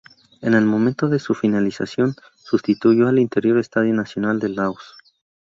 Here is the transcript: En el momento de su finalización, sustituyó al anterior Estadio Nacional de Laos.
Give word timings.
En 0.41 0.55
el 0.55 0.65
momento 0.65 1.09
de 1.09 1.19
su 1.19 1.35
finalización, 1.35 2.15
sustituyó 2.35 3.07
al 3.07 3.19
anterior 3.19 3.59
Estadio 3.59 3.93
Nacional 3.93 4.39
de 4.39 4.49
Laos. 4.49 4.95